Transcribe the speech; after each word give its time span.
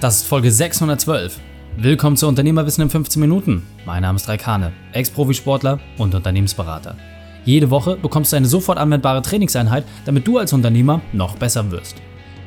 Das 0.00 0.22
ist 0.22 0.28
Folge 0.28 0.50
612. 0.50 1.38
Willkommen 1.76 2.16
zu 2.16 2.26
Unternehmerwissen 2.26 2.80
in 2.84 2.88
15 2.88 3.20
Minuten. 3.20 3.66
Mein 3.84 4.00
Name 4.00 4.16
ist 4.16 4.30
Raikane, 4.30 4.72
Ex-Profisportler 4.94 5.78
und 5.98 6.14
Unternehmensberater. 6.14 6.96
Jede 7.44 7.68
Woche 7.68 7.98
bekommst 7.98 8.32
du 8.32 8.36
eine 8.36 8.46
sofort 8.46 8.78
anwendbare 8.78 9.20
Trainingseinheit, 9.20 9.84
damit 10.06 10.26
du 10.26 10.38
als 10.38 10.54
Unternehmer 10.54 11.02
noch 11.12 11.36
besser 11.36 11.70
wirst. 11.70 11.96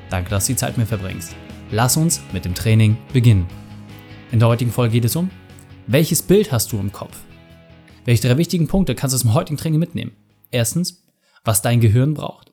Danke, 0.10 0.31
dass 0.31 0.47
du 0.47 0.54
die 0.54 0.58
Zeit 0.58 0.79
mit 0.79 0.89
mir 0.89 0.97
verbringst. 0.97 1.36
Lass 1.70 1.96
uns 1.96 2.21
mit 2.31 2.44
dem 2.44 2.56
Training 2.56 2.97
beginnen. 3.13 3.46
In 4.31 4.40
der 4.40 4.47
heutigen 4.47 4.72
Folge 4.72 4.94
geht 4.94 5.06
es 5.06 5.15
um, 5.15 5.29
welches 5.85 6.24
Bild 6.24 6.51
hast 6.51 6.72
du 6.72 6.79
im 6.79 6.92
Kopf? 6.92 7.20
Welche 8.04 8.28
drei 8.28 8.38
wichtigen 8.40 8.67
Punkte 8.67 8.96
kannst 8.96 9.13
du 9.13 9.17
aus 9.17 9.22
dem 9.22 9.35
heutigen 9.35 9.58
Training 9.58 9.79
mitnehmen? 9.79 10.13
Erstens, 10.49 11.04
was 11.44 11.62
dein 11.62 11.81
Gehirn 11.81 12.15
braucht. 12.15 12.51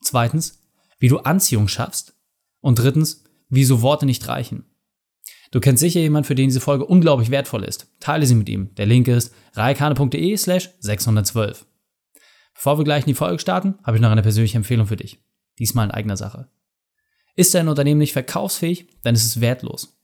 Zweitens, 0.00 0.62
wie 0.98 1.08
du 1.08 1.18
Anziehung 1.18 1.68
schaffst. 1.68 2.14
Und 2.62 2.78
drittens, 2.78 3.24
wieso 3.48 3.82
Worte 3.82 4.06
nicht 4.06 4.26
reichen. 4.28 4.64
Du 5.50 5.60
kennst 5.60 5.80
sicher 5.80 6.00
jemanden, 6.00 6.26
für 6.26 6.34
den 6.34 6.48
diese 6.48 6.60
Folge 6.60 6.84
unglaublich 6.84 7.30
wertvoll 7.30 7.64
ist. 7.64 7.90
Teile 8.00 8.26
sie 8.26 8.34
mit 8.34 8.48
ihm. 8.48 8.74
Der 8.74 8.86
Link 8.86 9.08
ist 9.08 9.34
reikane.de 9.54 10.36
slash 10.36 10.70
612. 10.80 11.66
Bevor 12.54 12.78
wir 12.78 12.84
gleich 12.84 13.04
in 13.04 13.08
die 13.08 13.14
Folge 13.14 13.38
starten, 13.38 13.78
habe 13.84 13.96
ich 13.96 14.02
noch 14.02 14.10
eine 14.10 14.22
persönliche 14.22 14.58
Empfehlung 14.58 14.86
für 14.86 14.96
dich. 14.96 15.18
Diesmal 15.58 15.86
in 15.86 15.90
eigener 15.90 16.16
Sache. 16.16 16.48
Ist 17.36 17.54
dein 17.54 17.68
Unternehmen 17.68 17.98
nicht 17.98 18.12
verkaufsfähig, 18.12 18.88
dann 19.02 19.14
ist 19.14 19.24
es 19.24 19.40
wertlos. 19.40 19.98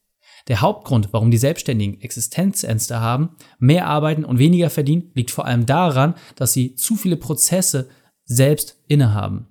Der 0.49 0.61
Hauptgrund, 0.61 1.09
warum 1.13 1.31
die 1.31 1.39
Selbstständigen 1.39 2.01
Existenzängste 2.01 3.01
haben, 3.01 3.31
mehr 3.59 3.87
arbeiten 3.87 4.25
und 4.25 4.39
weniger 4.39 4.71
verdienen, 4.71 5.11
liegt 5.15 5.31
vor 5.31 5.47
allem 5.47 5.67
daran, 5.67 6.15
dass 6.37 6.53
sie 6.53 6.75
zu 6.75 6.97
viele 6.97 7.17
Prozesse 7.17 7.89
selbst 8.25 8.79
innehaben. 8.89 9.49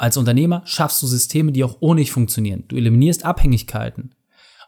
Als 0.00 0.16
Unternehmer 0.16 0.62
schaffst 0.64 1.02
du 1.02 1.06
Systeme, 1.06 1.52
die 1.52 1.62
auch 1.62 1.76
ohne 1.80 2.00
dich 2.00 2.10
funktionieren. 2.10 2.64
Du 2.68 2.76
eliminierst 2.76 3.26
Abhängigkeiten. 3.26 4.14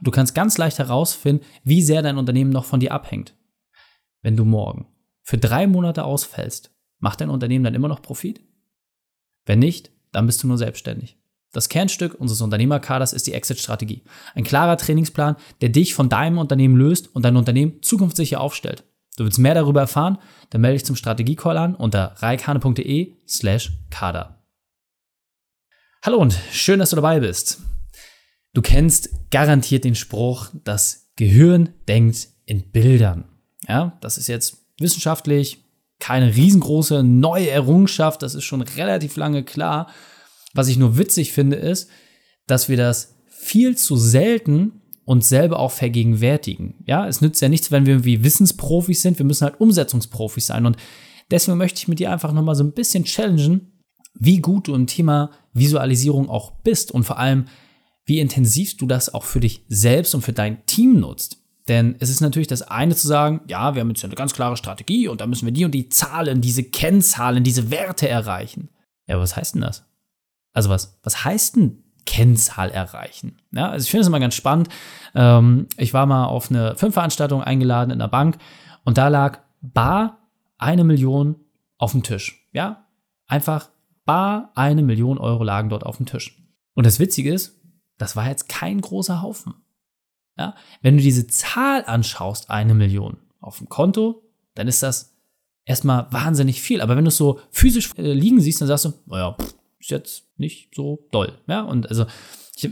Du 0.03 0.11
kannst 0.11 0.35
ganz 0.35 0.59
leicht 0.59 0.79
herausfinden, 0.79 1.43
wie 1.65 1.81
sehr 1.81 2.03
dein 2.03 2.19
Unternehmen 2.19 2.51
noch 2.51 2.67
von 2.67 2.81
dir 2.81 2.93
abhängt. 2.93 3.35
Wenn 4.21 4.37
du 4.37 4.45
morgen 4.45 4.89
für 5.23 5.39
drei 5.39 5.67
Monate 5.67 6.05
ausfällst, 6.05 6.71
macht 6.99 7.23
dein 7.23 7.31
Unternehmen 7.31 7.65
dann 7.65 7.75
immer 7.75 7.89
noch 7.89 8.03
Profit? 8.03 8.43
Wenn 9.47 9.61
nicht, 9.61 9.91
dann 10.11 10.27
bist 10.27 10.43
du 10.43 10.49
nur 10.49 10.59
selbstständig. 10.59 11.19
Das 11.51 11.71
Kernstück 11.71 12.13
unseres 12.13 12.43
Unternehmerkaders 12.43 13.15
ist 13.15 13.27
die 13.27 13.33
Exit-Strategie. 13.33 14.03
Ein 14.35 14.45
klarer 14.45 14.77
Trainingsplan, 14.77 15.37
der 15.63 15.71
dich 15.71 15.95
von 15.95 16.11
deinem 16.11 16.37
Unternehmen 16.37 16.77
löst 16.77 17.09
und 17.17 17.25
dein 17.25 17.37
Unternehmen 17.37 17.81
zukunftssicher 17.81 18.39
aufstellt. 18.39 18.85
Du 19.17 19.25
willst 19.25 19.39
mehr 19.39 19.55
darüber 19.55 19.81
erfahren? 19.81 20.19
Dann 20.51 20.61
melde 20.61 20.77
dich 20.77 20.85
zum 20.85 20.97
Strategiecall 20.97 21.57
an 21.57 21.75
unter 21.75 22.17
reikane.de 22.19 23.17
slash 23.27 23.73
kader. 23.89 24.42
Hallo 26.05 26.19
und 26.19 26.37
schön, 26.51 26.81
dass 26.81 26.91
du 26.91 26.97
dabei 26.97 27.21
bist. 27.21 27.61
Du 28.55 28.61
kennst 28.61 29.11
garantiert 29.31 29.85
den 29.85 29.95
Spruch, 29.95 30.49
das 30.65 31.13
Gehirn 31.15 31.69
denkt 31.87 32.27
in 32.45 32.73
Bildern. 32.73 33.27
Ja, 33.69 33.97
das 34.01 34.19
ist 34.19 34.27
jetzt 34.27 34.65
wissenschaftlich 34.81 35.63
keine 36.01 36.35
riesengroße 36.35 37.05
neue 37.05 37.51
Errungenschaft, 37.51 38.23
das 38.23 38.35
ist 38.35 38.43
schon 38.43 38.63
relativ 38.63 39.15
lange 39.15 39.45
klar. 39.45 39.91
Was 40.55 40.67
ich 40.67 40.77
nur 40.77 40.99
witzig 40.99 41.31
finde, 41.31 41.55
ist, 41.55 41.89
dass 42.49 42.69
wir 42.69 42.77
das 42.77 43.15
viel 43.29 43.77
zu 43.77 43.97
selten 43.97 44.83
uns 45.05 45.29
selber 45.29 45.61
auch 45.61 45.71
vergegenwärtigen. 45.71 46.83
Ja, 46.85 47.07
es 47.07 47.21
nützt 47.21 47.41
ja 47.41 47.49
nichts, 47.49 47.71
wenn 47.71 47.87
wir 47.87 48.05
wie 48.05 48.25
Wissensprofis 48.25 49.03
sind, 49.03 49.21
wir 49.21 49.27
müssen 49.27 49.45
halt 49.45 49.61
Umsetzungsprofis 49.61 50.49
sein 50.49 50.67
und 50.67 50.77
deswegen 51.31 51.59
möchte 51.59 51.79
ich 51.79 51.87
mit 51.87 52.01
dir 52.01 52.11
einfach 52.11 52.33
nochmal 52.33 52.57
so 52.57 52.65
ein 52.65 52.73
bisschen 52.73 53.05
challengen, 53.05 53.72
wie 54.25 54.39
gut 54.39 54.69
du 54.69 54.75
im 54.75 54.87
Thema 54.87 55.31
Visualisierung 55.53 56.31
auch 56.31 56.53
bist 56.63 56.93
und 56.93 57.03
vor 57.03 57.19
allem, 57.19 57.47
wie 58.05 58.21
intensiv 58.21 58.77
du 58.77 58.87
das 58.87 59.13
auch 59.13 59.25
für 59.25 59.41
dich 59.41 59.65
selbst 59.69 60.15
und 60.15 60.23
für 60.23 60.33
dein 60.33 60.65
Team 60.67 61.01
nutzt. 61.01 61.39
Denn 61.67 61.97
es 61.99 62.09
ist 62.09 62.21
natürlich 62.21 62.47
das 62.47 62.63
eine 62.63 62.95
zu 62.95 63.09
sagen, 63.09 63.41
ja, 63.49 63.75
wir 63.75 63.81
haben 63.81 63.89
jetzt 63.89 64.05
eine 64.05 64.15
ganz 64.15 64.33
klare 64.33 64.57
Strategie 64.57 65.09
und 65.09 65.21
da 65.21 65.27
müssen 65.27 65.47
wir 65.47 65.53
die 65.53 65.65
und 65.65 65.73
die 65.73 65.89
Zahlen, 65.89 66.41
diese 66.41 66.63
Kennzahlen, 66.63 67.43
diese 67.43 67.73
Werte 67.73 68.09
erreichen. 68.09 68.69
Ja, 69.09 69.19
was 69.19 69.37
heißt 69.37 69.57
denn 69.57 69.63
das? 69.63 69.87
Also 70.53 70.71
was, 70.71 71.01
was 71.03 71.25
heißt 71.25 71.57
denn 71.57 71.83
Kennzahl 72.07 72.71
erreichen? 72.71 73.39
Ja, 73.51 73.71
also 73.71 73.83
ich 73.83 73.91
finde 73.91 74.03
es 74.03 74.09
immer 74.09 74.21
ganz 74.21 74.37
spannend. 74.37 74.69
Ähm, 75.17 75.67
ich 75.77 75.95
war 75.95 76.07
mal 76.07 76.27
auf 76.27 76.49
eine 76.49 76.77
Filmveranstaltung 76.77 77.43
eingeladen 77.43 77.91
in 77.91 77.99
der 77.99 78.09
Bank 78.09 78.39
und 78.85 78.99
da 78.99 79.09
lag 79.09 79.41
bar 79.61 80.29
eine 80.59 80.85
Million 80.85 81.37
auf 81.79 81.91
dem 81.91 82.05
Tisch. 82.05 82.49
Ja, 82.53 82.87
einfach 83.27 83.72
bar 84.05 84.53
eine 84.55 84.83
Million 84.83 85.19
Euro 85.19 85.45
lagen 85.45 85.69
dort 85.69 85.85
auf 85.85 85.97
dem 85.97 86.07
Tisch. 86.07 86.43
Und 86.75 86.87
das 86.87 86.99
Witzige 86.99 87.33
ist, 87.33 87.61
das 87.99 88.17
war 88.17 88.29
jetzt 88.29 88.49
kein 88.49 88.81
großer 88.81 89.23
Haufen. 89.23 89.55
Ja? 90.39 90.55
Wenn 90.81 90.97
du 90.97 91.03
diese 91.03 91.27
Zahl 91.27 91.85
anschaust, 91.85 92.51
eine 92.51 92.75
Million 92.75 93.19
auf 93.41 93.59
dem 93.59 93.69
Konto, 93.69 94.23
dann 94.55 94.69
ist 94.69 94.83
das 94.83 95.15
erstmal 95.65 96.07
wahnsinnig 96.13 96.61
viel. 96.61 96.81
Aber 96.81 96.97
wenn 96.97 97.05
du 97.05 97.09
es 97.09 97.17
so 97.17 97.41
physisch 97.51 97.91
äh, 97.97 98.13
liegen 98.13 98.41
siehst, 98.41 98.61
dann 98.61 98.69
sagst 98.69 98.87
du, 98.87 98.93
naja, 99.07 99.37
ist 99.79 99.91
jetzt 99.91 100.25
nicht 100.37 100.75
so 100.75 101.07
doll. 101.11 101.39
Ja, 101.47 101.63
und 101.63 101.89
also 101.89 102.07
ich 102.57 102.71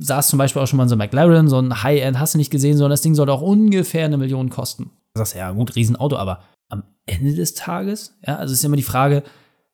saß 0.00 0.28
zum 0.28 0.38
Beispiel 0.38 0.60
auch 0.60 0.66
schon 0.66 0.76
mal 0.76 0.82
in 0.84 0.88
so 0.88 0.94
einem 0.94 1.00
McLaren, 1.00 1.48
so 1.48 1.58
ein 1.58 1.82
High-End, 1.82 2.18
hast 2.18 2.34
du 2.34 2.38
nicht 2.38 2.50
gesehen, 2.50 2.76
sondern 2.76 2.90
das 2.90 3.02
Ding 3.02 3.14
sollte 3.14 3.32
auch 3.32 3.42
ungefähr 3.42 4.04
eine 4.04 4.18
Million 4.18 4.50
kosten. 4.50 4.90
Du 5.14 5.18
sagst, 5.18 5.34
ja 5.34 5.50
gut, 5.52 5.76
Riesenauto, 5.76 6.16
aber 6.16 6.42
am 6.68 6.84
Ende 7.06 7.34
des 7.34 7.54
Tages, 7.54 8.18
ja, 8.26 8.36
also 8.36 8.52
ist 8.52 8.64
immer 8.64 8.76
die 8.76 8.82
Frage, 8.82 9.22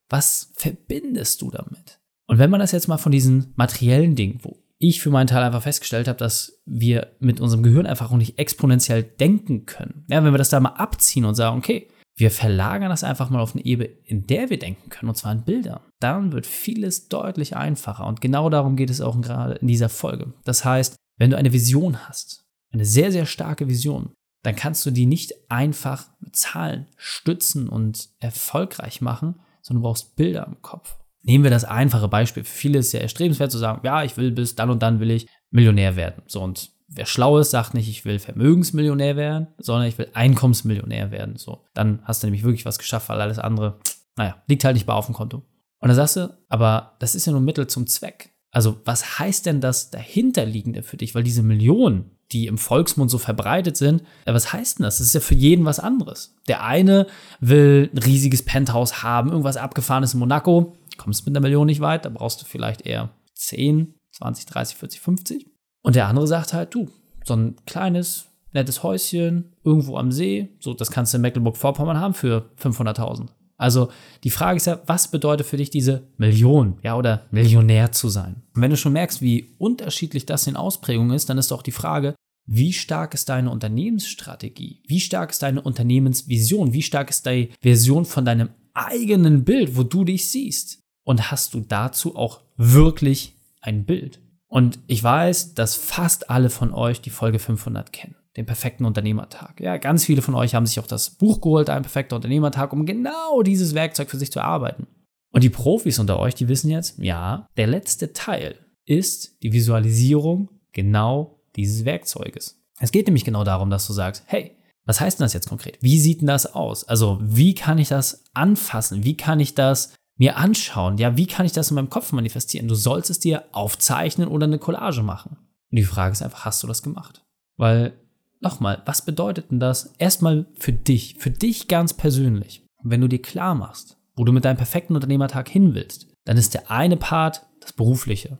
was 0.09 0.53
verbindest 0.55 1.43
du 1.43 1.51
damit? 1.51 2.01
Und 2.27 2.39
wenn 2.39 2.51
man 2.51 2.61
das 2.61 2.73
jetzt 2.73 2.89
mal 2.89 2.99
von 2.99 3.13
diesen 3.13 3.53
materiellen 3.57 4.15
Dingen, 4.15 4.41
wo 4.43 4.59
ich 4.79 5.01
für 5.01 5.11
meinen 5.11 5.27
Teil 5.27 5.43
einfach 5.43 5.63
festgestellt 5.63 6.09
habe, 6.09 6.19
dass 6.19 6.61
wir 6.65 7.17
mit 7.19 7.41
unserem 7.41 7.63
Gehirn 7.63 7.87
einfach 7.87 8.13
auch 8.13 8.17
nicht 8.17 8.39
exponentiell 8.39 9.03
denken 9.03 9.67
können. 9.67 10.05
Ja, 10.09 10.23
wenn 10.23 10.33
wir 10.33 10.39
das 10.39 10.51
da 10.51 10.61
mal 10.61 10.71
abziehen 10.71 11.25
und 11.25 11.35
sagen, 11.35 11.59
okay, 11.59 11.89
wir 12.17 12.31
verlagern 12.31 12.91
das 12.91 13.05
einfach 13.05 13.31
mal 13.31 13.41
auf 13.41 13.55
eine 13.55 13.65
Ebene, 13.65 13.91
in 14.05 14.27
der 14.27 14.51
wir 14.51 14.59
denken 14.59 14.91
können, 14.91 15.09
und 15.09 15.15
zwar 15.17 15.33
in 15.33 15.45
Bildern. 15.45 15.81
Dann 16.01 16.33
wird 16.33 16.47
vieles 16.47 17.09
deutlich 17.09 17.57
einfacher. 17.57 18.07
Und 18.07 18.21
genau 18.21 18.51
darum 18.51 18.77
geht 18.77 18.91
es 18.91 19.01
auch 19.01 19.21
gerade 19.21 19.55
in 19.55 19.69
dieser 19.69 19.89
Folge. 19.89 20.33
Das 20.45 20.65
heißt, 20.65 20.97
wenn 21.17 21.31
du 21.31 21.37
eine 21.37 21.53
Vision 21.53 22.09
hast, 22.09 22.45
eine 22.73 22.85
sehr, 22.85 23.13
sehr 23.13 23.27
starke 23.27 23.69
Vision, 23.69 24.13
dann 24.43 24.57
kannst 24.57 24.85
du 24.87 24.91
die 24.91 25.07
nicht 25.07 25.33
einfach 25.49 26.09
mit 26.21 26.37
Zahlen 26.37 26.87
stützen 26.97 27.69
und 27.69 28.09
erfolgreich 28.19 29.01
machen, 29.01 29.41
sondern 29.69 29.83
du 29.83 29.89
brauchst 29.89 30.17
Bilder 30.17 30.47
im 30.47 30.61
Kopf. 30.63 30.97
Nehmen 31.23 31.45
wir 31.45 31.51
das 31.51 31.65
einfache 31.65 32.09
Beispiel. 32.09 32.45
Für 32.45 32.57
viele 32.57 32.79
ist 32.79 32.87
es 32.87 32.93
ja 32.93 33.01
erstrebenswert 33.01 33.53
zu 33.53 33.59
sagen, 33.59 33.81
ja, 33.85 34.03
ich 34.03 34.17
will 34.17 34.31
bis 34.31 34.55
dann 34.55 34.71
und 34.71 34.83
dann 34.83 34.99
will 34.99 35.11
ich 35.11 35.29
Millionär 35.51 35.97
werden. 35.97 36.23
So 36.27 36.43
und 36.43 36.71
wer 36.89 37.07
schlau 37.07 37.39
ist, 37.39 37.51
sagt 37.51 37.75
nicht, 37.75 37.89
ich 37.89 38.05
will 38.05 38.19
Vermögensmillionär 38.19 39.17
werden, 39.17 39.49
sondern 39.59 39.87
ich 39.87 39.99
will 39.99 40.09
Einkommensmillionär 40.15 41.11
werden. 41.11 41.37
So, 41.37 41.65
dann 41.75 42.01
hast 42.05 42.23
du 42.23 42.27
nämlich 42.27 42.45
wirklich 42.45 42.65
was 42.65 42.79
geschafft, 42.79 43.09
weil 43.09 43.21
alles 43.21 43.39
andere, 43.39 43.79
naja, 44.17 44.43
liegt 44.47 44.65
halt 44.65 44.75
nicht 44.75 44.87
bei 44.87 44.95
auf 44.95 45.07
dem 45.07 45.15
Konto. 45.15 45.43
Und 45.81 45.89
dann 45.89 45.97
sagst 45.97 46.17
du, 46.17 46.37
aber 46.49 46.97
das 46.99 47.15
ist 47.15 47.27
ja 47.27 47.33
nur 47.33 47.41
Mittel 47.41 47.67
zum 47.67 47.87
Zweck. 47.87 48.31
Also, 48.51 48.81
was 48.85 49.19
heißt 49.19 49.47
denn 49.47 49.61
das 49.61 49.91
dahinterliegende 49.91 50.83
für 50.83 50.97
dich? 50.97 51.15
Weil 51.15 51.23
diese 51.23 51.43
Millionen, 51.43 52.18
die 52.33 52.47
im 52.47 52.59
Volksmund 52.59 53.11
so 53.11 53.19
verbreitet 53.19 53.77
sind, 53.77 54.03
ja, 54.27 54.35
was 54.35 54.53
heißt 54.53 54.79
denn 54.79 54.85
das? 54.85 54.99
Das 54.99 55.07
ist 55.07 55.15
ja 55.15 55.21
für 55.21 55.35
jeden 55.35 55.65
was 55.65 55.81
anderes. 55.81 56.35
Der 56.47 56.63
eine 56.63 57.07
will 57.41 57.91
ein 57.93 57.99
riesiges 57.99 58.45
Penthouse 58.45 59.03
haben, 59.03 59.31
irgendwas 59.31 59.57
abgefahrenes 59.57 60.15
in 60.15 60.21
Monaco, 60.21 60.77
kommst 60.99 61.25
mit 61.25 61.35
einer 61.35 61.43
Million 61.43 61.67
nicht 61.67 61.81
weit, 61.81 62.05
da 62.05 62.11
brauchst 62.11 62.43
du 62.43 62.45
vielleicht 62.45 62.83
eher 62.83 63.11
10, 63.35 63.95
20, 64.13 64.47
30, 64.47 64.77
40, 64.77 65.01
50. 65.01 65.47
Und 65.83 65.97
der 65.97 66.09
andere 66.09 66.27
sagt 66.27 66.53
halt, 66.53 66.75
du, 66.75 66.91
so 67.25 67.35
ein 67.35 67.57
kleines, 67.67 68.27
nettes 68.53 68.83
Häuschen 68.83 69.55
irgendwo 69.65 69.97
am 69.97 70.13
See, 70.13 70.49
so 70.61 70.75
das 70.75 70.91
kannst 70.91 71.13
du 71.13 71.17
in 71.17 71.23
Mecklenburg-Vorpommern 71.23 71.99
haben 71.99 72.15
für 72.15 72.51
500.000. 72.61 73.29
Also 73.59 73.91
die 74.25 74.31
Frage 74.31 74.57
ist 74.57 74.67
ja, 74.67 74.81
was 74.87 75.11
bedeutet 75.11 75.47
für 75.47 75.57
dich 75.57 75.69
diese 75.69 76.09
Million, 76.17 76.79
ja, 76.83 76.97
oder 76.97 77.27
Millionär 77.33 77.93
zu 77.93 78.09
sein? 78.09 78.43
Und 78.55 78.63
wenn 78.63 78.71
du 78.71 78.77
schon 78.77 78.93
merkst, 78.93 79.21
wie 79.21 79.51
unterschiedlich 79.59 80.25
das 80.25 80.47
in 80.47 80.57
Ausprägung 80.57 81.11
ist, 81.11 81.29
dann 81.29 81.39
ist 81.39 81.51
doch 81.51 81.63
die 81.63 81.73
Frage, 81.73 82.15
wie 82.47 82.73
stark 82.73 83.13
ist 83.13 83.29
deine 83.29 83.51
Unternehmensstrategie? 83.51 84.83
Wie 84.87 85.01
stark 85.01 85.33
ist 85.33 85.43
deine 85.43 85.61
Unternehmensvision? 85.61 86.73
Wie 86.73 86.83
stark 86.83 87.11
ist 87.11 87.27
deine 87.27 87.49
Version 87.61 88.07
von 88.07 88.25
deinem 88.25 88.51
eigenen 88.73 89.45
Bild, 89.45 89.77
wo 89.77 89.83
du 89.83 90.05
dich 90.05 90.31
siehst? 90.31 90.79
Und 91.05 91.31
hast 91.31 91.53
du 91.53 91.61
dazu 91.61 92.17
auch 92.17 92.41
wirklich 92.57 93.35
ein 93.61 93.85
Bild? 93.85 94.21
Und 94.47 94.79
ich 94.87 95.03
weiß, 95.03 95.55
dass 95.55 95.75
fast 95.75 96.31
alle 96.31 96.49
von 96.49 96.73
euch 96.73 97.03
die 97.03 97.11
Folge 97.11 97.39
500 97.39 97.93
kennen 97.93 98.15
den 98.39 98.47
perfekten 98.47 98.85
Unternehmertag. 98.85 99.61
Ja, 99.61 99.77
ganz 99.77 100.05
viele 100.05 100.23
von 100.23 100.35
euch 100.35 100.55
haben 100.55 100.67
sich 100.67 100.81
auch 100.81 100.87
das 100.87 101.11
Buch 101.11 101.41
geholt, 101.41 101.69
ein 101.69 101.83
perfekter 101.83 102.17
Unternehmertag, 102.17 102.73
um 102.73 102.87
genau 102.87 103.43
dieses 103.43 103.75
Werkzeug 103.75 104.09
für 104.09 104.17
sich 104.17 104.33
zu 104.33 104.39
erarbeiten. 104.39 104.87
Und 105.33 105.45
die 105.45 105.51
Profis 105.51 105.99
unter 105.99 106.19
euch, 106.19 106.35
die 106.35 106.49
wissen 106.49 106.71
jetzt, 106.71 106.99
ja, 106.99 107.49
der 107.57 107.67
letzte 107.67 108.13
Teil 108.13 108.55
ist 108.87 109.43
die 109.43 109.53
Visualisierung 109.53 110.49
genau 110.73 111.41
dieses 111.57 111.85
Werkzeuges. 111.85 112.63
Es 112.81 112.93
geht 112.93 113.07
nämlich 113.07 113.25
genau 113.25 113.45
darum, 113.45 113.71
dass 113.71 113.87
du 113.87 113.93
sagst, 113.93 114.23
hey, 114.27 114.57
was 114.87 115.01
heißt 115.01 115.19
denn 115.19 115.25
das 115.25 115.35
jetzt 115.35 115.49
konkret? 115.49 115.77
Wie 115.83 115.99
sieht 115.99 116.21
denn 116.21 116.29
das 116.29 116.55
aus? 116.55 116.85
Also, 116.85 117.19
wie 117.21 117.55
kann 117.55 117.77
ich 117.77 117.89
das 117.89 118.25
anfassen? 118.33 119.05
Wie 119.05 119.17
kann 119.17 119.41
ich 119.41 119.55
das 119.55 119.93
mir 120.17 120.37
anschauen? 120.37 120.97
Ja, 120.97 121.17
wie 121.17 121.27
kann 121.27 121.45
ich 121.45 121.53
das 121.53 121.71
in 121.71 121.75
meinem 121.75 121.91
Kopf 121.91 122.13
manifestieren? 122.13 122.69
Du 122.69 122.75
sollst 122.75 123.11
es 123.11 123.19
dir 123.19 123.45
aufzeichnen 123.53 124.29
oder 124.29 124.47
eine 124.47 124.59
Collage 124.59 125.03
machen. 125.03 125.37
Und 125.71 125.77
die 125.77 125.83
Frage 125.83 126.13
ist 126.13 126.23
einfach, 126.23 126.45
hast 126.47 126.63
du 126.63 126.67
das 126.67 126.83
gemacht? 126.83 127.23
Weil, 127.59 127.93
nochmal, 128.41 128.83
was 128.87 129.05
bedeutet 129.05 129.51
denn 129.51 129.61
das? 129.61 129.95
Erstmal 129.99 130.47
für 130.59 130.73
dich, 130.73 131.17
für 131.19 131.31
dich 131.31 131.69
ganz 131.69 131.95
persönlich. 131.95 132.65
Wenn 132.83 133.01
du 133.01 133.09
dir 133.09 133.23
klar 133.23 133.55
machst, 133.55 133.97
wo 134.17 134.25
du 134.25 134.33
mit 134.33 134.45
deinem 134.45 134.57
perfekten 134.57 134.95
Unternehmertag 134.95 135.49
hin 135.49 135.75
willst, 135.75 136.07
dann 136.25 136.37
ist 136.37 136.55
der 136.55 136.71
eine 136.71 136.97
Part 136.97 137.47
das 137.61 137.73
Berufliche. 137.73 138.39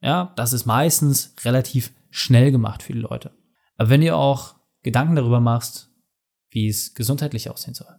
Ja, 0.00 0.32
das 0.36 0.52
ist 0.52 0.66
meistens 0.66 1.34
relativ 1.44 1.92
schnell 2.10 2.50
gemacht 2.50 2.82
für 2.82 2.92
die 2.92 3.00
Leute. 3.00 3.32
Aber 3.76 3.90
wenn 3.90 4.02
ihr 4.02 4.16
auch 4.16 4.54
Gedanken 4.82 5.16
darüber 5.16 5.40
machst, 5.40 5.90
wie 6.50 6.68
es 6.68 6.94
gesundheitlich 6.94 7.50
aussehen 7.50 7.74
soll, 7.74 7.94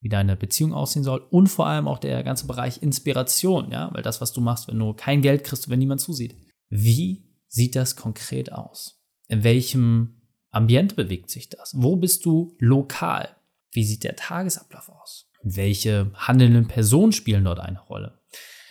wie 0.00 0.08
deine 0.08 0.36
Beziehung 0.36 0.74
aussehen 0.74 1.04
soll 1.04 1.20
und 1.30 1.46
vor 1.46 1.66
allem 1.66 1.86
auch 1.86 1.98
der 1.98 2.24
ganze 2.24 2.46
Bereich 2.46 2.82
Inspiration, 2.82 3.70
ja, 3.70 3.90
weil 3.92 4.02
das, 4.02 4.20
was 4.20 4.32
du 4.32 4.40
machst, 4.40 4.66
wenn 4.66 4.78
du 4.78 4.94
kein 4.94 5.22
Geld 5.22 5.44
kriegst, 5.44 5.68
wenn 5.68 5.78
niemand 5.78 6.00
zusieht. 6.00 6.36
Wie 6.68 7.28
sieht 7.46 7.76
das 7.76 7.94
konkret 7.96 8.52
aus? 8.52 9.00
In 9.28 9.44
welchem 9.44 10.21
Ambient 10.52 10.96
bewegt 10.96 11.30
sich 11.30 11.48
das? 11.48 11.72
Wo 11.76 11.96
bist 11.96 12.24
du 12.26 12.54
lokal? 12.58 13.34
Wie 13.72 13.84
sieht 13.84 14.04
der 14.04 14.16
Tagesablauf 14.16 14.90
aus? 14.90 15.30
Welche 15.42 16.12
handelnden 16.14 16.68
Personen 16.68 17.12
spielen 17.12 17.44
dort 17.44 17.58
eine 17.58 17.80
Rolle? 17.80 18.20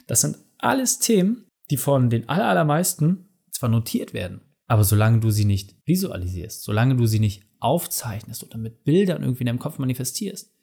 Das 0.07 0.21
sind 0.21 0.37
alles 0.59 0.99
Themen, 0.99 1.47
die 1.71 1.77
von 1.77 2.09
den 2.09 2.29
allermeisten 2.29 3.29
zwar 3.51 3.69
notiert 3.69 4.13
werden, 4.13 4.41
aber 4.67 4.83
solange 4.83 5.19
du 5.19 5.31
sie 5.31 5.45
nicht 5.45 5.75
visualisierst, 5.85 6.63
solange 6.63 6.95
du 6.95 7.07
sie 7.07 7.19
nicht 7.19 7.43
aufzeichnest 7.59 8.43
oder 8.43 8.57
mit 8.57 8.83
Bildern 8.83 9.23
irgendwie 9.23 9.41
in 9.41 9.47
deinem 9.47 9.59
Kopf 9.59 9.79
manifestierst, 9.79 10.53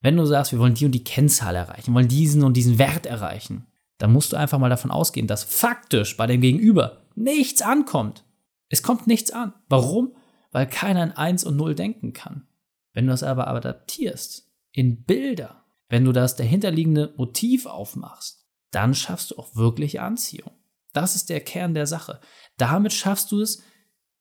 Wenn 0.00 0.16
du 0.16 0.26
sagst, 0.26 0.52
wir 0.52 0.58
wollen 0.58 0.74
die 0.74 0.84
und 0.84 0.92
die 0.92 1.04
Kennzahl 1.04 1.56
erreichen, 1.56 1.94
wollen 1.94 2.08
diesen 2.08 2.44
und 2.44 2.56
diesen 2.56 2.78
Wert 2.78 3.06
erreichen, 3.06 3.66
dann 3.98 4.12
musst 4.12 4.32
du 4.32 4.36
einfach 4.36 4.58
mal 4.58 4.68
davon 4.68 4.90
ausgehen, 4.90 5.26
dass 5.26 5.44
faktisch 5.44 6.16
bei 6.16 6.26
dem 6.26 6.42
Gegenüber 6.42 7.02
nichts 7.14 7.62
ankommt. 7.62 8.24
Es 8.68 8.82
kommt 8.82 9.06
nichts 9.06 9.30
an. 9.30 9.54
Warum? 9.68 10.14
Weil 10.52 10.66
keiner 10.66 11.02
in 11.02 11.12
1 11.12 11.44
und 11.44 11.56
0 11.56 11.74
denken 11.74 12.12
kann. 12.12 12.46
Wenn 12.92 13.06
du 13.06 13.12
das 13.12 13.22
aber 13.22 13.48
adaptierst 13.48 14.50
in 14.72 15.04
Bilder, 15.04 15.64
wenn 15.88 16.04
du 16.04 16.12
das 16.12 16.36
dahinterliegende 16.36 17.14
Motiv 17.16 17.66
aufmachst, 17.66 18.43
dann 18.74 18.94
schaffst 18.94 19.30
du 19.30 19.38
auch 19.38 19.54
wirklich 19.56 20.00
Anziehung. 20.00 20.50
Das 20.92 21.16
ist 21.16 21.28
der 21.28 21.40
Kern 21.40 21.74
der 21.74 21.86
Sache. 21.86 22.20
Damit 22.56 22.92
schaffst 22.92 23.32
du 23.32 23.40
es 23.40 23.62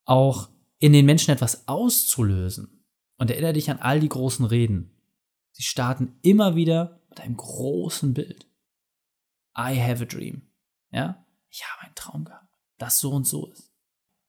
auch 0.06 0.50
in 0.80 0.94
den 0.94 1.06
Menschen 1.06 1.32
etwas 1.32 1.68
auszulösen. 1.68 2.84
Und 3.18 3.30
erinnere 3.30 3.54
dich 3.54 3.70
an 3.70 3.80
all 3.80 4.00
die 4.00 4.10
großen 4.10 4.46
Reden. 4.46 4.92
Sie 5.52 5.64
starten 5.64 6.18
immer 6.24 6.56
wieder 6.56 7.00
mit 7.10 7.22
einem 7.22 7.38
großen 7.38 8.14
Bild. 8.14 8.48
I 9.58 9.80
have 9.80 10.04
a 10.04 10.06
dream. 10.06 10.42
Ja? 10.92 11.26
Ich 11.50 11.64
habe 11.64 11.86
einen 11.86 11.96
Traum 11.96 12.26
gehabt, 12.26 12.58
das 12.80 13.00
so 13.00 13.12
und 13.12 13.28
so 13.28 13.48
ist. 13.48 13.72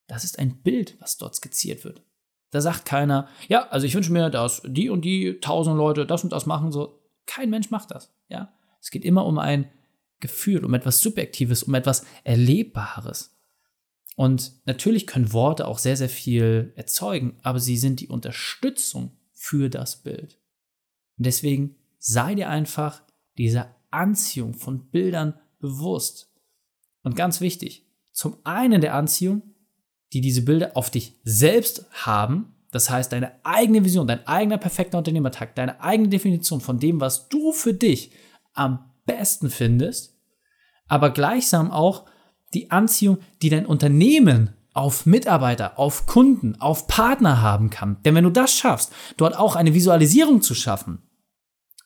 Das 0.06 0.22
ist 0.22 0.38
ein 0.38 0.62
Bild, 0.62 1.00
was 1.00 1.16
dort 1.16 1.34
skizziert 1.34 1.82
wird. 1.84 2.02
Da 2.50 2.60
sagt 2.60 2.84
keiner, 2.84 3.26
ja, 3.48 3.66
also 3.68 3.86
ich 3.86 3.94
wünsche 3.94 4.12
mir, 4.12 4.28
dass 4.28 4.62
die 4.66 4.90
und 4.90 5.04
die 5.04 5.40
tausend 5.40 5.76
Leute 5.76 6.06
das 6.06 6.22
und 6.22 6.30
das 6.30 6.44
machen. 6.46 6.70
So, 6.70 7.02
kein 7.26 7.48
Mensch 7.50 7.70
macht 7.70 7.90
das. 7.90 8.14
Ja? 8.28 8.54
Es 8.80 8.90
geht 8.90 9.04
immer 9.04 9.24
um 9.24 9.38
ein 9.38 9.72
Gefühl, 10.20 10.64
um 10.64 10.74
etwas 10.74 11.00
Subjektives, 11.00 11.62
um 11.64 11.74
etwas 11.74 12.04
Erlebbares. 12.24 13.36
Und 14.16 14.52
natürlich 14.64 15.06
können 15.06 15.32
Worte 15.32 15.66
auch 15.66 15.78
sehr, 15.78 15.96
sehr 15.96 16.08
viel 16.08 16.72
erzeugen, 16.76 17.38
aber 17.42 17.58
sie 17.58 17.76
sind 17.76 18.00
die 18.00 18.08
Unterstützung 18.08 19.16
für 19.32 19.68
das 19.68 20.02
Bild. 20.02 20.38
Und 21.18 21.26
deswegen 21.26 21.76
sei 21.98 22.34
dir 22.34 22.48
einfach 22.48 23.02
dieser 23.38 23.74
Anziehung 23.90 24.54
von 24.54 24.90
Bildern 24.90 25.34
bewusst. 25.58 26.32
Und 27.02 27.16
ganz 27.16 27.40
wichtig, 27.40 27.86
zum 28.12 28.36
einen 28.44 28.80
der 28.80 28.94
Anziehung, 28.94 29.42
die 30.12 30.20
diese 30.20 30.42
Bilder 30.42 30.76
auf 30.76 30.90
dich 30.90 31.18
selbst 31.24 31.86
haben, 31.90 32.54
das 32.70 32.90
heißt 32.90 33.12
deine 33.12 33.44
eigene 33.44 33.84
Vision, 33.84 34.06
dein 34.06 34.26
eigener 34.26 34.58
perfekter 34.58 34.98
Unternehmertag, 34.98 35.54
deine 35.54 35.80
eigene 35.80 36.08
Definition 36.08 36.60
von 36.60 36.78
dem, 36.78 37.00
was 37.00 37.28
du 37.28 37.52
für 37.52 37.74
dich 37.74 38.12
am 38.52 38.90
besten 39.04 39.50
findest, 39.50 40.14
aber 40.86 41.10
gleichsam 41.10 41.70
auch 41.70 42.06
die 42.52 42.70
Anziehung, 42.70 43.18
die 43.42 43.50
dein 43.50 43.66
Unternehmen 43.66 44.54
auf 44.72 45.06
Mitarbeiter, 45.06 45.78
auf 45.78 46.06
Kunden, 46.06 46.60
auf 46.60 46.86
Partner 46.86 47.40
haben 47.40 47.70
kann. 47.70 48.02
Denn 48.02 48.14
wenn 48.14 48.24
du 48.24 48.30
das 48.30 48.52
schaffst, 48.52 48.92
dort 49.16 49.36
auch 49.36 49.56
eine 49.56 49.74
Visualisierung 49.74 50.42
zu 50.42 50.54
schaffen, 50.54 51.02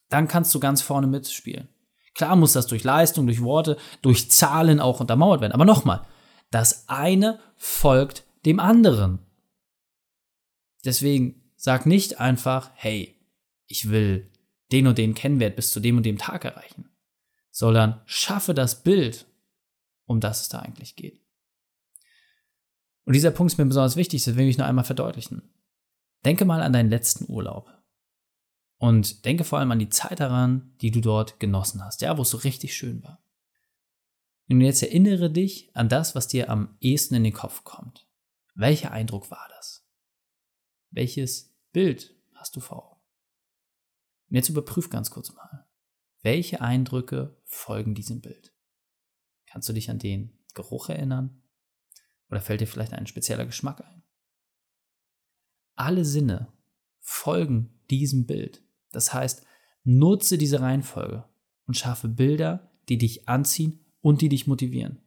dann 0.09 0.27
kannst 0.27 0.55
du 0.55 0.61
ganz 0.61 0.81
vorne 0.81 1.07
mitspielen. 1.07 1.69
Klar 2.15 2.35
muss 2.35 2.55
das 2.55 2.67
durch 2.67 2.85
Leistung, 2.85 3.27
durch 3.27 3.43
Worte, 3.43 3.77
durch 4.03 4.31
Zahlen 4.31 4.81
auch 4.81 5.01
untermauert 5.01 5.41
werden. 5.41 5.53
Aber 5.53 5.67
nochmal, 5.67 6.07
das 6.51 6.89
eine 6.89 7.39
folgt 7.57 8.25
dem 8.47 8.59
anderen. 8.59 9.19
Deswegen 10.85 11.43
sag 11.57 11.87
nicht 11.87 12.21
einfach, 12.21 12.71
hey, 12.75 13.17
ich 13.67 13.91
will 13.91 14.31
den 14.73 14.87
und 14.87 14.99
den 14.99 15.15
Kennwert 15.15 15.57
bis 15.57 15.71
zu 15.71 15.81
dem 15.81 15.99
und 15.99 16.07
dem 16.07 16.19
Tag 16.19 16.45
erreichen 16.45 16.89
sondern 17.59 18.01
schaffe 18.07 18.55
das 18.55 18.85
Bild, 18.85 19.27
um 20.05 20.21
das 20.21 20.43
es 20.43 20.49
da 20.49 20.61
eigentlich 20.61 20.95
geht. 20.95 21.21
Und 23.05 23.15
dieser 23.15 23.33
Punkt 23.33 23.53
ist 23.53 23.59
mir 23.59 23.67
besonders 23.67 23.97
wichtig, 23.97 24.23
das 24.23 24.37
will 24.37 24.47
ich 24.47 24.59
nur 24.59 24.67
einmal 24.69 24.85
verdeutlichen. 24.85 25.43
Denke 26.25 26.45
mal 26.45 26.63
an 26.63 26.73
deinen 26.73 26.89
letzten 26.89 27.29
Urlaub. 27.29 27.69
Und 28.77 29.25
denke 29.25 29.43
vor 29.43 29.59
allem 29.59 29.73
an 29.73 29.81
die 29.81 29.89
Zeit 29.89 30.21
daran, 30.21 30.77
die 30.81 30.93
du 30.93 31.01
dort 31.01 31.41
genossen 31.41 31.85
hast, 31.85 32.01
ja, 32.01 32.17
wo 32.17 32.23
es 32.23 32.31
so 32.31 32.37
richtig 32.37 32.77
schön 32.77 33.03
war. 33.03 33.21
Und 34.49 34.61
jetzt 34.61 34.85
erinnere 34.85 35.29
dich 35.29 35.75
an 35.75 35.89
das, 35.89 36.15
was 36.15 36.29
dir 36.29 36.51
am 36.51 36.77
ehesten 36.79 37.17
in 37.17 37.25
den 37.25 37.33
Kopf 37.33 37.65
kommt. 37.65 38.07
Welcher 38.55 38.93
Eindruck 38.93 39.33
war 39.33 39.49
das? 39.57 39.85
Welches 40.91 41.53
Bild 41.73 42.15
hast 42.35 42.55
du 42.55 42.61
vor 42.61 42.87
Augen? 42.87 43.03
Und 44.31 44.37
jetzt 44.37 44.49
überprüf 44.49 44.91
ganz 44.91 45.11
kurz 45.11 45.33
mal. 45.33 45.68
Welche 46.29 46.61
Eindrücke 46.61 47.35
folgen 47.47 47.95
diesem 47.95 48.21
Bild? 48.21 48.53
Kannst 49.47 49.67
du 49.67 49.73
dich 49.73 49.89
an 49.89 49.99
den 49.99 50.39
Geruch 50.53 50.91
erinnern? 50.91 51.43
Oder 52.29 52.43
fällt 52.43 52.61
dir 52.61 52.67
vielleicht 52.67 52.93
ein 52.93 53.07
spezieller 53.07 53.47
Geschmack 53.47 53.81
ein? 53.81 54.03
Alle 55.75 56.05
Sinne 56.05 56.53
folgen 57.01 57.81
diesem 57.89 58.27
Bild. 58.27 58.63
Das 58.93 59.15
heißt, 59.15 59.43
nutze 59.85 60.37
diese 60.37 60.61
Reihenfolge 60.61 61.25
und 61.67 61.79
schaffe 61.79 62.09
Bilder, 62.09 62.71
die 62.91 62.99
dich 62.99 63.27
anziehen 63.27 63.87
und 64.03 64.21
die 64.21 64.29
dich 64.29 64.47
motivieren. 64.47 65.01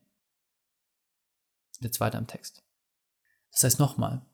Der 1.82 1.92
zweite 1.92 2.18
am 2.18 2.25
Text. 2.25 2.63
Das 3.51 3.62
heißt 3.62 3.78
nochmal, 3.78 4.25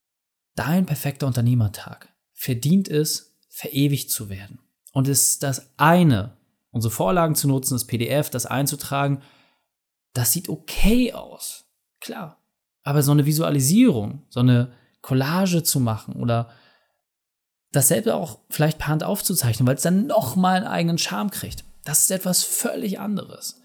dein 0.56 0.86
perfekter 0.86 1.28
Unternehmertag 1.28 2.16
verdient 2.32 2.88
es, 2.88 3.38
verewigt 3.50 4.10
zu 4.10 4.30
werden. 4.30 4.60
Und 4.94 5.10
es 5.10 5.32
ist 5.32 5.44
das 5.44 5.74
eine, 5.76 6.38
unsere 6.72 6.92
Vorlagen 6.92 7.36
zu 7.36 7.48
nutzen, 7.48 7.76
das 7.76 7.88
PDF, 7.88 8.30
das 8.30 8.46
einzutragen, 8.46 9.22
das 10.14 10.32
sieht 10.32 10.50
okay 10.50 11.14
aus. 11.14 11.66
Klar. 12.00 12.42
Aber 12.84 13.04
so 13.04 13.12
eine 13.12 13.26
Visualisierung, 13.26 14.24
so 14.30 14.40
eine 14.40 14.74
Collage 15.02 15.64
zu 15.64 15.80
machen 15.80 16.16
oder 16.16 16.50
dasselbe 17.72 18.16
auch 18.16 18.40
vielleicht 18.50 18.78
per 18.78 18.88
Hand 18.88 19.04
aufzuzeichnen, 19.04 19.68
weil 19.68 19.76
es 19.76 19.84
dann 19.84 20.08
nochmal 20.08 20.58
einen 20.58 20.68
eigenen 20.68 20.98
Charme 20.98 21.32
kriegt, 21.32 21.64
das 21.84 22.02
ist 22.02 22.12
etwas 22.12 22.44
völlig 22.44 23.00
anderes. 23.00 23.62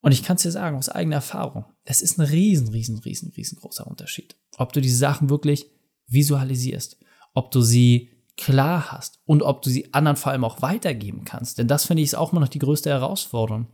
Und 0.00 0.12
ich 0.12 0.22
kann 0.22 0.36
es 0.36 0.42
dir 0.42 0.50
sagen, 0.50 0.76
aus 0.76 0.88
eigener 0.88 1.16
Erfahrung, 1.16 1.64
es 1.84 2.00
ist 2.00 2.18
ein 2.18 2.26
riesen, 2.26 2.68
riesen, 2.68 2.98
riesen, 2.98 3.32
riesengroßer 3.36 3.86
Unterschied. 3.86 4.36
Ob 4.56 4.72
du 4.72 4.80
diese 4.80 4.98
Sachen 4.98 5.30
wirklich 5.30 5.66
visualisierst, 6.06 6.98
ob 7.34 7.50
du 7.50 7.60
sie 7.60 8.15
klar 8.36 8.92
hast 8.92 9.20
und 9.24 9.42
ob 9.42 9.62
du 9.62 9.70
sie 9.70 9.92
anderen 9.94 10.16
vor 10.16 10.32
allem 10.32 10.44
auch 10.44 10.62
weitergeben 10.62 11.24
kannst. 11.24 11.58
Denn 11.58 11.68
das 11.68 11.86
finde 11.86 12.02
ich 12.02 12.08
ist 12.08 12.14
auch 12.14 12.32
immer 12.32 12.40
noch 12.40 12.48
die 12.48 12.58
größte 12.58 12.90
Herausforderung. 12.90 13.68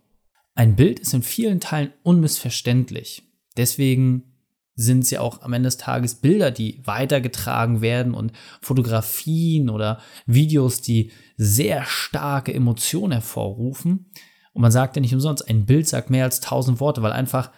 Ein 0.54 0.76
Bild 0.76 1.00
ist 1.00 1.14
in 1.14 1.23
vielen 1.23 1.61
Teilen 1.61 1.92
unmissverständlich. 2.02 3.23
Deswegen 3.57 4.33
sind 4.75 5.04
es 5.04 5.11
ja 5.11 5.21
auch 5.21 5.42
am 5.42 5.52
Ende 5.52 5.66
des 5.66 5.76
Tages 5.76 6.14
Bilder, 6.16 6.50
die 6.50 6.81
weitergetragen 6.85 7.81
werden 7.81 8.14
und 8.14 8.33
Fotografien 8.61 9.69
oder 9.69 10.00
Videos, 10.26 10.81
die 10.81 11.11
sehr 11.37 11.85
starke 11.85 12.54
Emotionen 12.54 13.12
hervorrufen. 13.12 14.11
Und 14.52 14.62
man 14.62 14.73
sagt 14.73 14.97
ja 14.97 15.02
nicht 15.02 15.14
umsonst, 15.14 15.49
ein 15.49 15.66
Bild 15.66 15.88
sagt 15.88 16.11
mehr 16.11 16.25
als 16.25 16.40
tausend 16.40 16.81
Worte, 16.81 17.02
weil 17.02 17.12
einfach 17.12 17.50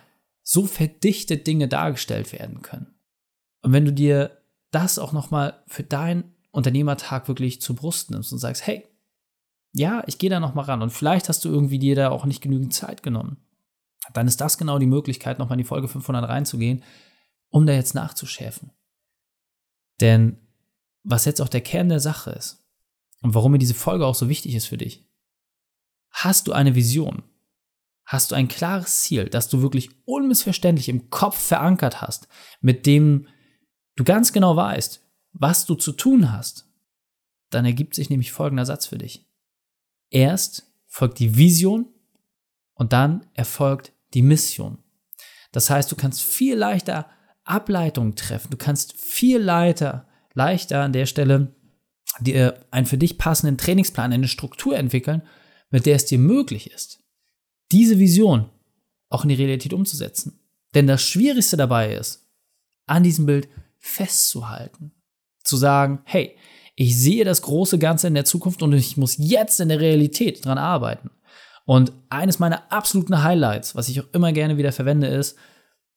so 0.43 0.67
verdichtet 0.67 1.47
Dinge 1.47 1.69
dargestellt 1.69 2.33
werden 2.33 2.63
können. 2.63 2.95
Und 3.63 3.73
wenn 3.73 3.85
du 3.85 3.93
dir 3.93 4.43
das 4.71 4.99
auch 4.99 5.13
nochmal 5.13 5.63
für 5.67 5.85
deinen 5.85 6.34
Unternehmertag 6.55 7.27
wirklich 7.27 7.61
zur 7.61 7.77
Brust 7.77 8.11
nimmst 8.11 8.33
und 8.33 8.39
sagst, 8.39 8.67
hey, 8.67 8.87
ja, 9.73 10.05
ich 10.07 10.19
gehe 10.19 10.31
da 10.31 10.39
nochmal 10.39 10.67
ran 10.67 10.83
und 10.83 10.91
vielleicht 10.91 11.29
hast 11.29 11.45
du 11.45 11.49
irgendwie 11.49 11.81
dir 11.81 11.97
da 11.97 12.11
auch 12.11 12.27
nicht 12.27 12.41
genügend 12.41 12.73
Zeit 12.73 13.03
genommen, 13.03 13.39
dann 14.13 14.29
ist 14.29 14.41
das 14.41 14.57
genau 14.57 14.79
die 14.79 14.87
Möglichkeit, 14.87 15.39
nochmal 15.39 15.59
in 15.59 15.65
die 15.65 15.69
Folge 15.69 15.89
500 15.89 16.29
reinzugehen, 16.29 16.85
um 17.51 17.67
da 17.67 17.73
jetzt 17.73 17.95
nachzuschärfen. 17.95 18.71
Denn 20.01 20.39
was 21.03 21.25
jetzt 21.25 21.41
auch 21.41 21.49
der 21.49 21.61
Kern 21.61 21.89
der 21.89 22.01
Sache 22.01 22.31
ist 22.31 22.65
und 23.23 23.35
warum 23.35 23.53
mir 23.53 23.59
diese 23.59 23.75
Folge 23.75 24.07
auch 24.07 24.15
so 24.15 24.29
wichtig 24.29 24.55
ist 24.55 24.67
für 24.67 24.77
dich, 24.77 25.11
hast 26.11 26.47
du 26.47 26.53
eine 26.53 26.77
Vision, 26.77 27.25
hast 28.07 28.31
du 28.31 28.37
ein 28.37 28.47
klares 28.47 29.03
Ziel, 29.03 29.29
das 29.29 29.49
du 29.49 29.61
wirklich 29.61 29.91
unmissverständlich 30.05 30.89
im 30.89 31.11
Kopf 31.11 31.37
verankert 31.37 32.01
hast, 32.01 32.29
mit 32.61 32.87
dem 32.87 33.27
du 33.97 34.05
ganz 34.05 34.33
genau 34.33 34.55
weißt, 34.55 35.04
was 35.35 35.67
du 35.67 35.75
zu 35.75 35.93
tun 35.93 36.33
hast, 36.33 36.67
dann 37.51 37.65
ergibt 37.65 37.95
sich 37.95 38.09
nämlich 38.09 38.33
folgender 38.33 38.65
Satz 38.65 38.87
für 38.87 38.99
dich. 38.99 39.27
Erst 40.11 40.73
folgt 40.87 41.19
die 41.19 41.37
Vision 41.37 41.87
und 42.75 42.93
dann 42.93 43.27
erfolgt 43.35 43.93
die 44.15 44.23
Mission. 44.23 44.79
Das 45.53 45.71
heißt, 45.71 45.91
du 45.91 45.97
kannst 45.97 46.23
viel 46.23 46.57
leichter 46.57 47.11
Ableitungen 47.45 48.17
treffen. 48.17 48.51
Du 48.51 48.57
kannst 48.57 48.95
viel 48.95 49.39
leichter, 49.39 50.09
leichter 50.33 50.83
an 50.83 50.93
der 50.93 51.07
Stelle 51.07 51.55
dir 52.21 52.65
einen 52.71 52.87
für 52.87 52.99
dich 52.99 53.19
passenden 53.19 53.59
Trainingsplan, 53.59 54.13
eine 54.13 54.29
Struktur 54.29 54.77
entwickeln, 54.77 55.23
mit 55.71 55.87
der 55.87 55.97
es 55.97 56.07
dir 56.07 56.19
möglich 56.19 56.71
ist, 56.71 57.03
diese 57.73 57.99
Vision 57.99 58.51
auch 59.09 59.25
in 59.25 59.29
die 59.29 59.35
Realität 59.35 59.73
umzusetzen. 59.73 60.41
Denn 60.75 60.87
das 60.87 61.03
Schwierigste 61.03 61.57
dabei 61.57 61.95
ist, 61.95 62.27
an 62.87 63.03
diesem 63.03 63.27
Bild 63.27 63.49
festzuhalten. 63.79 64.93
Zu 65.45 65.57
sagen, 65.57 66.01
hey, 66.05 66.37
ich 66.75 66.99
sehe 66.99 67.25
das 67.25 67.43
große 67.43 67.79
Ganze 67.79 68.09
in 68.09 68.15
der 68.15 68.25
Zukunft 68.25 68.63
und 68.63 68.73
ich 68.73 68.97
muss 68.97 69.17
jetzt 69.19 69.61
in 69.61 69.69
der 69.69 69.81
Realität 69.81 70.45
dran 70.45 70.59
arbeiten. 70.59 71.11
Und 71.67 71.93
eines 72.11 72.39
meiner 72.39 72.71
absoluten 72.73 73.23
Highlights, 73.23 73.75
was 73.75 73.89
ich 73.89 74.01
auch 74.01 74.09
immer 74.13 74.33
gerne 74.33 74.57
wieder 74.57 74.73
verwende, 74.73 75.07
ist 75.07 75.37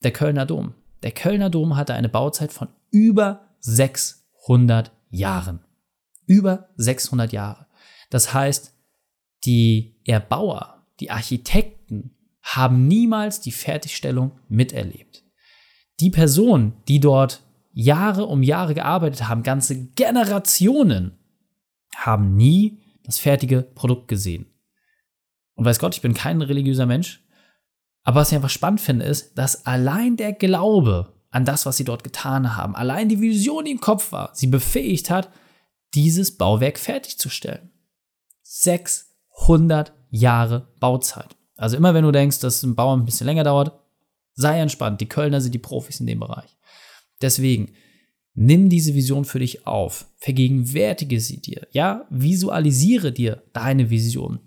der 0.04 0.12
Kölner 0.12 0.46
Dom. 0.46 0.76
Der 1.04 1.12
Kölner 1.12 1.50
Dom 1.50 1.76
hatte 1.76 1.94
eine 1.94 2.10
Bauzeit 2.10 2.54
von 2.54 2.70
über 2.92 3.48
600 3.60 4.92
Jahren. 5.10 5.60
Über 6.26 6.70
600 6.78 7.32
Jahre. 7.34 7.68
Das 8.10 8.34
heißt, 8.34 8.74
die 9.46 10.02
Erbauer, 10.06 10.86
die 11.00 11.12
Architekten 11.12 12.16
haben 12.42 12.88
niemals 12.88 13.42
die 13.42 13.52
Fertigstellung 13.52 14.40
miterlebt. 14.48 15.24
Die 16.00 16.10
Personen, 16.10 16.74
die 16.88 17.00
dort 17.00 17.42
Jahre 17.80 18.26
um 18.26 18.42
Jahre 18.42 18.74
gearbeitet 18.74 19.28
haben, 19.28 19.44
ganze 19.44 19.90
Generationen, 19.90 21.12
haben 21.96 22.36
nie 22.36 22.82
das 23.04 23.20
fertige 23.20 23.62
Produkt 23.62 24.08
gesehen. 24.08 24.48
Und 25.54 25.66
weiß 25.66 25.78
Gott, 25.78 25.96
ich 25.96 26.02
bin 26.02 26.16
kein 26.16 26.42
religiöser 26.42 26.88
Mensch, 26.88 27.24
aber 28.04 28.22
was 28.22 28.32
ich 28.32 28.36
einfach 28.36 28.50
spannend 28.50 28.82
finde, 28.82 29.06
ist, 29.06 29.38
dass 29.38 29.68
allein 29.68 30.18
der 30.18 30.34
Glaube 30.34 31.14
an 31.30 31.46
das, 31.46 31.68
was 31.68 31.78
sie 31.78 31.84
dort 31.84 32.04
getan 32.04 32.56
haben, 32.56 32.76
allein 32.76 33.10
die 33.10 33.22
Vision, 33.22 33.66
die 33.66 33.72
im 33.72 33.80
Kopf 33.80 34.12
war, 34.12 34.32
sie 34.34 34.48
befähigt 34.48 35.12
hat, 35.12 35.30
dieses 35.94 36.36
Bauwerk 36.36 36.80
fertigzustellen. 36.80 37.72
600 38.42 39.94
Jahre 40.10 40.68
Bauzeit. 40.80 41.36
Also 41.56 41.78
immer 41.78 41.94
wenn 41.94 42.06
du 42.06 42.12
denkst, 42.12 42.40
dass 42.40 42.64
ein 42.64 42.76
Bau 42.76 42.96
ein 42.96 43.06
bisschen 43.06 43.28
länger 43.28 43.44
dauert, 43.44 43.80
sei 44.34 44.60
entspannt. 44.60 45.00
Die 45.00 45.10
Kölner 45.10 45.42
sind 45.42 45.54
die 45.54 45.60
Profis 45.60 46.00
in 46.00 46.08
dem 46.08 46.20
Bereich. 46.20 46.58
Deswegen, 47.22 47.72
nimm 48.34 48.70
diese 48.70 48.94
Vision 48.94 49.26
für 49.26 49.40
dich 49.40 49.66
auf, 49.66 50.08
vergegenwärtige 50.18 51.20
sie 51.20 51.42
dir, 51.42 51.68
ja, 51.72 52.06
visualisiere 52.10 53.12
dir 53.12 53.44
deine 53.54 53.90
Vision. 53.90 54.40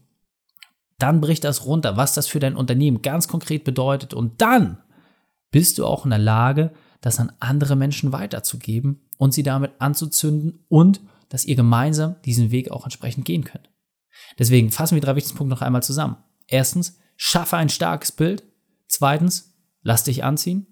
Dann 0.98 1.20
brich 1.20 1.40
das 1.40 1.66
runter, 1.66 1.96
was 1.96 2.14
das 2.14 2.26
für 2.26 2.40
dein 2.40 2.56
Unternehmen 2.56 3.02
ganz 3.02 3.26
konkret 3.26 3.64
bedeutet 3.64 4.14
und 4.14 4.40
dann 4.40 4.78
bist 5.50 5.78
du 5.78 5.86
auch 5.86 6.04
in 6.04 6.10
der 6.10 6.18
Lage, 6.18 6.72
das 7.00 7.18
an 7.18 7.32
andere 7.40 7.76
Menschen 7.76 8.12
weiterzugeben 8.12 9.00
und 9.16 9.32
sie 9.34 9.42
damit 9.42 9.72
anzuzünden 9.78 10.64
und 10.68 11.00
dass 11.28 11.44
ihr 11.44 11.56
gemeinsam 11.56 12.16
diesen 12.24 12.50
Weg 12.50 12.70
auch 12.70 12.84
entsprechend 12.84 13.24
gehen 13.24 13.44
könnt. 13.44 13.70
Deswegen 14.38 14.70
fassen 14.70 14.94
wir 14.94 15.02
drei 15.02 15.16
wichtigsten 15.16 15.38
Punkte 15.38 15.54
noch 15.54 15.62
einmal 15.62 15.82
zusammen. 15.82 16.16
Erstens, 16.46 16.98
schaffe 17.16 17.56
ein 17.56 17.68
starkes 17.68 18.12
Bild. 18.12 18.44
Zweitens, 18.88 19.54
lass 19.82 20.04
dich 20.04 20.24
anziehen. 20.24 20.66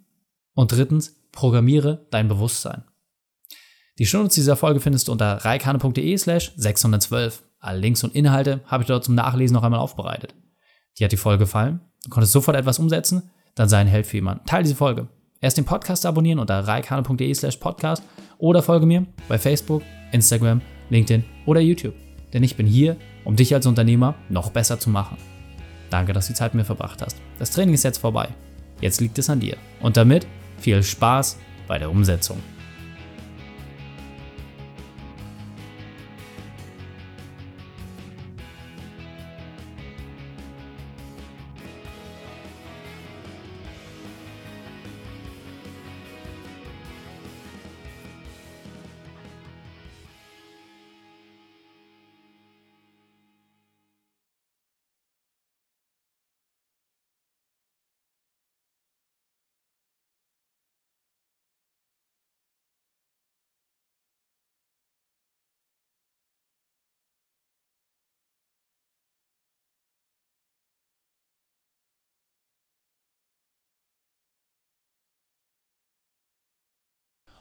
Und 0.55 0.73
drittens, 0.73 1.17
Programmiere 1.33 2.07
dein 2.11 2.29
Bewusstsein. 2.29 2.85
Die 3.99 4.07
Shownotes 4.07 4.37
dieser 4.37 4.57
Folge 4.57 4.81
findest 4.81 5.09
du 5.09 5.13
unter 5.13 5.45
reikane.de 5.45 6.17
slash 6.17 6.53
612. 6.57 7.43
Alle 7.59 7.81
Links 7.81 8.05
und 8.05 8.15
Inhalte 8.15 8.61
habe 8.67 8.85
ich 8.85 8.87
dort 8.87 9.05
zum 9.05 9.17
Nachlesen 9.17 9.55
noch 9.55 9.65
einmal 9.65 9.81
aufbereitet. 9.81 10.35
Dir 10.99 11.05
hat 11.05 11.13
die 11.13 11.17
Folge 11.17 11.45
gefallen? 11.45 11.81
Du 12.05 12.11
konntest 12.11 12.33
sofort 12.33 12.57
etwas 12.57 12.79
umsetzen? 12.79 13.31
Dann 13.57 13.69
sei 13.69 13.79
ein 13.79 13.89
Held 13.89 14.07
für 14.07 14.17
jemanden. 14.17 14.47
Teil 14.47 14.63
diese 14.63 14.77
Folge. 14.77 15.09
Erst 15.41 15.57
den 15.57 15.65
Podcast 15.65 16.07
abonnieren 16.07 16.39
unter 16.39 16.61
reikane.de 16.61 17.35
slash 17.35 17.57
podcast 17.57 18.03
oder 18.39 18.63
folge 18.63 18.87
mir 18.87 19.07
bei 19.29 19.39
Facebook, 19.39 19.83
Instagram, 20.13 20.61
LinkedIn 20.91 21.25
oder 21.47 21.61
YouTube. 21.61 21.95
Denn 22.33 22.43
ich 22.43 22.57
bin 22.57 22.67
hier, 22.67 22.97
um 23.25 23.37
dich 23.37 23.55
als 23.55 23.67
Unternehmer 23.67 24.15
noch 24.29 24.51
besser 24.51 24.79
zu 24.79 24.91
machen. 24.91 25.17
Danke, 25.91 26.13
dass 26.13 26.27
du 26.27 26.33
die 26.33 26.39
Zeit 26.39 26.55
mit 26.55 26.63
mir 26.63 26.67
verbracht 26.67 27.03
hast. 27.03 27.17
Das 27.39 27.51
Training 27.51 27.75
ist 27.75 27.85
jetzt 27.85 27.99
vorbei. 27.99 28.29
Jetzt 28.81 29.01
liegt 29.01 29.19
es 29.19 29.31
an 29.31 29.41
dir. 29.41 29.57
Und 29.81 29.97
damit 29.97 30.27
viel 30.61 30.83
Spaß 30.83 31.39
bei 31.67 31.79
der 31.79 31.91
Umsetzung. 31.91 32.43